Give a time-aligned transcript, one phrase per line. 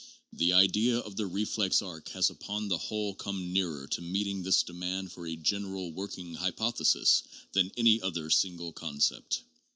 [0.33, 4.63] The idea of the reflex arc has upon the whole come nearer to meeting this
[4.63, 9.43] demand for a general working hypothesis than any other single concept.